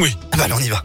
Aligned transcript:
Oui. 0.00 0.16
Ah 0.32 0.38
bah 0.38 0.44
alors 0.44 0.58
on 0.58 0.62
y 0.62 0.70
va. 0.70 0.82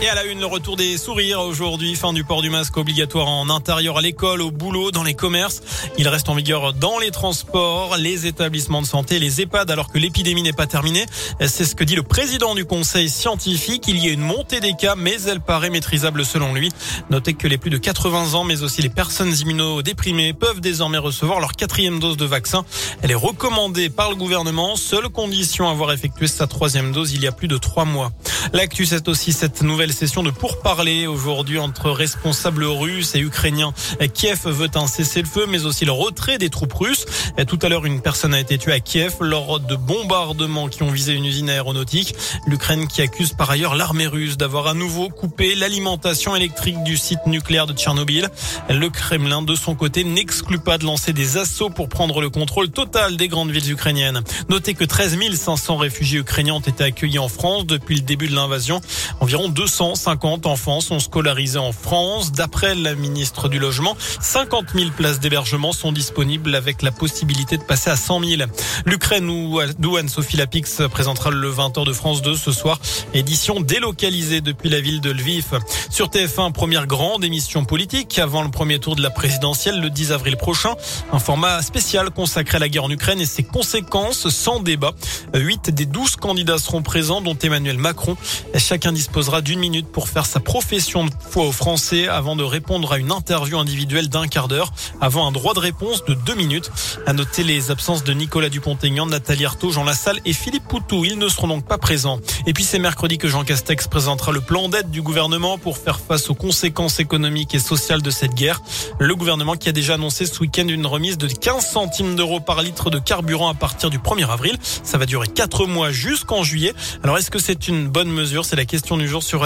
Et 0.00 0.08
à 0.08 0.14
la 0.14 0.24
une, 0.26 0.38
le 0.38 0.46
retour 0.46 0.76
des 0.76 0.96
sourires 0.96 1.40
aujourd'hui. 1.40 1.96
Fin 1.96 2.12
du 2.12 2.22
port 2.22 2.40
du 2.40 2.50
masque 2.50 2.76
obligatoire 2.76 3.26
en 3.26 3.50
intérieur 3.50 3.98
à 3.98 4.00
l'école, 4.00 4.42
au 4.42 4.52
boulot, 4.52 4.92
dans 4.92 5.02
les 5.02 5.14
commerces. 5.14 5.60
Il 5.98 6.06
reste 6.06 6.28
en 6.28 6.36
vigueur 6.36 6.72
dans 6.72 7.00
les 7.00 7.10
transports, 7.10 7.96
les 7.96 8.26
établissements 8.26 8.80
de 8.80 8.86
santé, 8.86 9.18
les 9.18 9.40
EHPAD, 9.40 9.72
alors 9.72 9.90
que 9.90 9.98
l'épidémie 9.98 10.42
n'est 10.42 10.52
pas 10.52 10.68
terminée. 10.68 11.04
C'est 11.40 11.64
ce 11.64 11.74
que 11.74 11.82
dit 11.82 11.96
le 11.96 12.04
président 12.04 12.54
du 12.54 12.64
conseil 12.64 13.08
scientifique. 13.08 13.88
Il 13.88 13.98
y 13.98 14.08
a 14.08 14.12
une 14.12 14.20
montée 14.20 14.60
des 14.60 14.74
cas, 14.74 14.94
mais 14.96 15.20
elle 15.22 15.40
paraît 15.40 15.68
maîtrisable 15.68 16.24
selon 16.24 16.54
lui. 16.54 16.70
Notez 17.10 17.34
que 17.34 17.48
les 17.48 17.58
plus 17.58 17.70
de 17.70 17.78
80 17.78 18.34
ans, 18.34 18.44
mais 18.44 18.62
aussi 18.62 18.82
les 18.82 18.90
personnes 18.90 19.34
immunodéprimées 19.34 20.32
peuvent 20.32 20.60
désormais 20.60 20.98
recevoir 20.98 21.40
leur 21.40 21.54
quatrième 21.54 21.98
dose 21.98 22.16
de 22.16 22.24
vaccin. 22.24 22.64
Elle 23.02 23.10
est 23.10 23.16
recommandée 23.16 23.90
par 23.90 24.10
le 24.10 24.14
gouvernement. 24.14 24.76
Seule 24.76 25.08
condition 25.08 25.68
avoir 25.68 25.90
effectué 25.90 26.28
sa 26.28 26.46
troisième 26.46 26.92
dose 26.92 27.14
il 27.14 27.22
y 27.22 27.26
a 27.26 27.32
plus 27.32 27.48
de 27.48 27.58
trois 27.58 27.84
mois. 27.84 28.12
L'actu, 28.52 28.86
c'est 28.86 29.08
aussi 29.08 29.32
cette 29.32 29.62
nouvelle 29.62 29.87
session 29.92 30.22
de 30.22 30.30
pourparlers 30.30 31.06
aujourd'hui 31.06 31.58
entre 31.58 31.90
responsables 31.90 32.64
russes 32.64 33.14
et 33.14 33.20
ukrainiens. 33.20 33.72
Kiev 34.14 34.46
veut 34.46 34.70
un 34.74 34.86
cessez-le-feu, 34.86 35.46
mais 35.48 35.64
aussi 35.64 35.84
le 35.84 35.92
retrait 35.92 36.38
des 36.38 36.50
troupes 36.50 36.72
russes. 36.72 37.06
Tout 37.46 37.58
à 37.62 37.68
l'heure, 37.68 37.86
une 37.86 38.00
personne 38.00 38.34
a 38.34 38.40
été 38.40 38.58
tuée 38.58 38.72
à 38.72 38.80
Kiev 38.80 39.16
lors 39.20 39.60
de 39.60 39.76
bombardements 39.76 40.68
qui 40.68 40.82
ont 40.82 40.90
visé 40.90 41.12
une 41.12 41.24
usine 41.24 41.50
aéronautique. 41.50 42.14
L'Ukraine 42.46 42.88
qui 42.88 43.02
accuse 43.02 43.32
par 43.32 43.50
ailleurs 43.50 43.74
l'armée 43.74 44.06
russe 44.06 44.36
d'avoir 44.36 44.66
à 44.66 44.74
nouveau 44.74 45.08
coupé 45.08 45.54
l'alimentation 45.54 46.34
électrique 46.36 46.82
du 46.84 46.96
site 46.96 47.26
nucléaire 47.26 47.66
de 47.66 47.72
Tchernobyl. 47.72 48.28
Le 48.68 48.88
Kremlin, 48.90 49.42
de 49.42 49.54
son 49.54 49.74
côté, 49.74 50.04
n'exclut 50.04 50.58
pas 50.58 50.78
de 50.78 50.84
lancer 50.84 51.12
des 51.12 51.36
assauts 51.36 51.70
pour 51.70 51.88
prendre 51.88 52.20
le 52.20 52.30
contrôle 52.30 52.70
total 52.70 53.16
des 53.16 53.28
grandes 53.28 53.50
villes 53.50 53.72
ukrainiennes. 53.72 54.22
Notez 54.48 54.74
que 54.74 54.84
13 54.84 55.18
500 55.34 55.76
réfugiés 55.76 56.20
ukrainiens 56.20 56.54
ont 56.54 56.60
été 56.60 56.84
accueillis 56.84 57.18
en 57.18 57.28
France 57.28 57.66
depuis 57.66 57.96
le 57.96 58.02
début 58.02 58.28
de 58.28 58.34
l'invasion. 58.34 58.80
Environ 59.20 59.48
250 59.78 60.46
enfants 60.46 60.80
sont 60.80 60.98
scolarisés 60.98 61.60
en 61.60 61.70
France. 61.70 62.32
D'après 62.32 62.74
la 62.74 62.96
ministre 62.96 63.48
du 63.48 63.60
Logement, 63.60 63.96
50 64.20 64.70
000 64.74 64.90
places 64.90 65.20
d'hébergement 65.20 65.72
sont 65.72 65.92
disponibles 65.92 66.56
avec 66.56 66.82
la 66.82 66.90
possibilité 66.90 67.56
de 67.56 67.62
passer 67.62 67.88
à 67.88 67.94
100 67.94 68.24
000. 68.24 68.42
L'Ukraine 68.86 69.30
où 69.30 69.96
Anne-Sophie 69.96 70.36
Lapix 70.36 70.82
présentera 70.90 71.30
le 71.30 71.52
20h 71.52 71.86
de 71.86 71.92
France 71.92 72.22
2 72.22 72.34
ce 72.34 72.50
soir. 72.50 72.80
Édition 73.14 73.60
délocalisée 73.60 74.40
depuis 74.40 74.68
la 74.68 74.80
ville 74.80 75.00
de 75.00 75.12
Lviv. 75.12 75.44
Sur 75.90 76.08
TF1, 76.08 76.50
première 76.50 76.88
grande 76.88 77.22
émission 77.22 77.64
politique 77.64 78.18
avant 78.18 78.42
le 78.42 78.50
premier 78.50 78.80
tour 78.80 78.96
de 78.96 79.02
la 79.02 79.10
présidentielle 79.10 79.80
le 79.80 79.90
10 79.90 80.10
avril 80.10 80.36
prochain. 80.36 80.74
Un 81.12 81.20
format 81.20 81.62
spécial 81.62 82.10
consacré 82.10 82.56
à 82.56 82.58
la 82.58 82.68
guerre 82.68 82.84
en 82.84 82.90
Ukraine 82.90 83.20
et 83.20 83.26
ses 83.26 83.44
conséquences 83.44 84.28
sans 84.28 84.58
débat. 84.58 84.92
8 85.34 85.70
des 85.70 85.86
12 85.86 86.16
candidats 86.16 86.58
seront 86.58 86.82
présents 86.82 87.20
dont 87.20 87.38
Emmanuel 87.38 87.78
Macron. 87.78 88.16
Chacun 88.56 88.90
disposera 88.90 89.40
d'une 89.40 89.67
minute 89.68 89.86
pour 89.92 90.08
faire 90.08 90.24
sa 90.24 90.40
profession 90.40 91.04
de 91.04 91.10
foi 91.20 91.44
aux 91.44 91.52
Français 91.52 92.08
avant 92.08 92.36
de 92.36 92.42
répondre 92.42 92.90
à 92.90 92.98
une 92.98 93.12
interview 93.12 93.58
individuelle 93.58 94.08
d'un 94.08 94.26
quart 94.26 94.48
d'heure 94.48 94.72
avant 94.98 95.28
un 95.28 95.32
droit 95.32 95.52
de 95.52 95.58
réponse 95.58 96.06
de 96.06 96.14
deux 96.14 96.34
minutes. 96.34 96.70
À 97.06 97.12
noter 97.12 97.44
les 97.44 97.70
absences 97.70 98.02
de 98.02 98.14
Nicolas 98.14 98.48
Dupont-Aignan, 98.48 99.04
Nathalie 99.04 99.44
Arthaud, 99.44 99.70
Jean 99.70 99.84
Lassalle 99.84 100.20
et 100.24 100.32
Philippe 100.32 100.66
Poutou. 100.66 101.04
Ils 101.04 101.18
ne 101.18 101.28
seront 101.28 101.48
donc 101.48 101.66
pas 101.66 101.76
présents. 101.76 102.18
Et 102.46 102.54
puis 102.54 102.64
c'est 102.64 102.78
mercredi 102.78 103.18
que 103.18 103.28
Jean 103.28 103.44
Castex 103.44 103.88
présentera 103.88 104.32
le 104.32 104.40
plan 104.40 104.70
d'aide 104.70 104.90
du 104.90 105.02
gouvernement 105.02 105.58
pour 105.58 105.76
faire 105.76 106.00
face 106.00 106.30
aux 106.30 106.34
conséquences 106.34 106.98
économiques 106.98 107.54
et 107.54 107.58
sociales 107.58 108.00
de 108.00 108.10
cette 108.10 108.34
guerre. 108.34 108.62
Le 108.98 109.14
gouvernement 109.14 109.56
qui 109.56 109.68
a 109.68 109.72
déjà 109.72 109.94
annoncé 109.94 110.24
ce 110.24 110.40
week-end 110.40 110.66
une 110.66 110.86
remise 110.86 111.18
de 111.18 111.28
15 111.28 111.62
centimes 111.62 112.16
d'euros 112.16 112.40
par 112.40 112.62
litre 112.62 112.88
de 112.88 112.98
carburant 112.98 113.50
à 113.50 113.54
partir 113.54 113.90
du 113.90 113.98
1er 113.98 114.30
avril. 114.30 114.56
Ça 114.82 114.96
va 114.96 115.04
durer 115.04 115.28
4 115.28 115.66
mois 115.66 115.92
jusqu'en 115.92 116.42
juillet. 116.42 116.72
Alors 117.02 117.18
est-ce 117.18 117.30
que 117.30 117.38
c'est 117.38 117.68
une 117.68 117.88
bonne 117.88 118.10
mesure? 118.10 118.46
C'est 118.46 118.56
la 118.56 118.64
question 118.64 118.96
du 118.96 119.06
jour 119.06 119.22
sur 119.22 119.42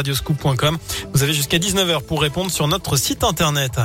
Vous 1.13 1.23
avez 1.23 1.33
jusqu'à 1.33 1.59
19h 1.59 2.03
pour 2.03 2.21
répondre 2.21 2.51
sur 2.51 2.69
notre 2.69 2.97
site 2.97 3.25
internet. 3.25 3.79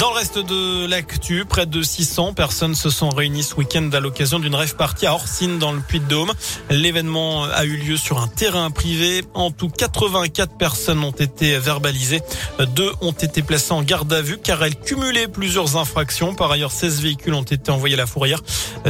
Dans 0.00 0.08
le 0.12 0.16
reste 0.16 0.38
de 0.38 0.86
l'actu, 0.86 1.44
près 1.44 1.66
de 1.66 1.82
600 1.82 2.32
personnes 2.32 2.74
se 2.74 2.88
sont 2.88 3.10
réunies 3.10 3.42
ce 3.42 3.54
week-end 3.56 3.86
à 3.92 4.00
l'occasion 4.00 4.38
d'une 4.38 4.54
rêve 4.54 4.74
partie 4.74 5.04
à 5.04 5.12
Orsine 5.12 5.58
dans 5.58 5.72
le 5.72 5.80
Puy-de-Dôme. 5.80 6.32
L'événement 6.70 7.44
a 7.44 7.66
eu 7.66 7.76
lieu 7.76 7.98
sur 7.98 8.18
un 8.18 8.26
terrain 8.26 8.70
privé. 8.70 9.22
En 9.34 9.50
tout, 9.50 9.68
84 9.68 10.56
personnes 10.56 11.04
ont 11.04 11.10
été 11.10 11.58
verbalisées. 11.58 12.22
Deux 12.74 12.90
ont 13.02 13.12
été 13.12 13.42
placées 13.42 13.72
en 13.72 13.82
garde 13.82 14.10
à 14.14 14.22
vue 14.22 14.38
car 14.42 14.64
elles 14.64 14.74
cumulaient 14.74 15.28
plusieurs 15.28 15.76
infractions. 15.76 16.34
Par 16.34 16.50
ailleurs, 16.50 16.72
16 16.72 17.02
véhicules 17.02 17.34
ont 17.34 17.42
été 17.42 17.70
envoyés 17.70 17.96
à 17.96 17.98
la 17.98 18.06
fourrière 18.06 18.40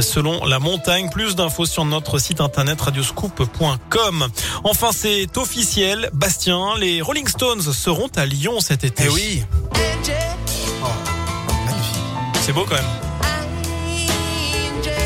selon 0.01 0.45
la 0.45 0.61
montagne. 0.61 1.11
Plus 1.11 1.35
d'infos 1.35 1.67
sur 1.67 1.85
notre 1.85 2.21
site 2.21 2.41
internet 2.41 2.81
radioscoop.com. 2.81 4.29
Enfin, 4.63 4.91
c'est 4.93 5.37
officiel. 5.37 6.09
Bastien, 6.13 6.77
les 6.79 7.03
Rolling 7.03 7.27
Stones 7.27 7.63
seront 7.63 8.11
à 8.15 8.27
Lyon 8.27 8.61
cet 8.61 8.85
été. 8.85 9.07
Eh 9.07 9.09
oui. 9.09 9.43
C'est 12.43 12.53
beau 12.53 12.65
quand 12.69 12.75
même. 12.75 12.85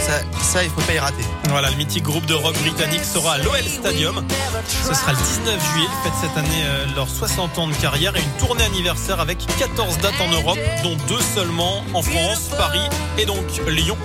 Ça, 0.07 0.21
ça, 0.43 0.65
il 0.65 0.71
faut 0.71 0.81
pas 0.83 0.93
y 0.93 0.99
rater. 0.99 1.25
Voilà, 1.49 1.71
le 1.71 1.77
mythique 1.77 2.05
groupe 2.05 2.27
de 2.27 2.35
rock 2.35 2.57
britannique 2.59 3.05
sera 3.05 3.35
à 3.35 3.39
l'OL 3.39 3.63
Stadium. 3.65 4.25
Ce 4.69 4.95
sera 4.95 5.13
le 5.13 5.19
19 5.19 5.73
juillet. 5.73 5.89
Fête 6.03 6.13
cette 6.21 6.37
année 6.37 6.63
euh, 6.65 6.87
leurs 6.95 7.09
60 7.09 7.59
ans 7.59 7.69
de 7.69 7.75
carrière 7.75 8.15
et 8.17 8.21
une 8.21 8.47
tournée 8.47 8.65
anniversaire 8.65 9.21
avec 9.21 9.39
14 9.59 9.99
dates 9.99 10.21
en 10.21 10.31
Europe, 10.31 10.59
dont 10.83 10.97
deux 11.09 11.23
seulement 11.35 11.83
en 11.95 12.03
France, 12.03 12.51
Paris 12.57 12.89
et 13.19 13.27
donc 13.27 13.45
Lyon. 13.69 13.97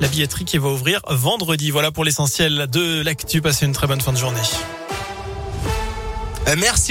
La 0.00 0.08
billetterie 0.08 0.44
qui 0.44 0.58
va 0.58 0.68
ouvrir 0.68 1.00
vendredi. 1.08 1.70
Voilà 1.70 1.92
pour 1.92 2.04
l'essentiel 2.04 2.66
de 2.68 3.02
l'actu. 3.02 3.40
Passez 3.40 3.66
une 3.66 3.72
très 3.72 3.86
bonne 3.86 4.00
fin 4.00 4.12
de 4.12 4.18
journée. 4.18 4.40
Euh, 6.48 6.56
merci 6.58 6.90